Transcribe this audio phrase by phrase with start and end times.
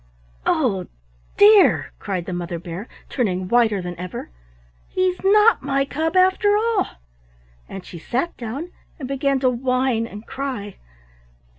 [0.47, 0.87] oh
[1.37, 4.31] dear!" cried the Mother Bear, turning whiter than ever.
[4.87, 6.87] "He's not my cub after all,"
[7.69, 10.77] and she sat down and began to whine and cry.